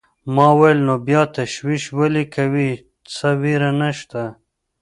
[0.35, 2.71] ما وویل: نو بیا تشویش ولې کوې،
[3.13, 4.23] څه وېره نشته.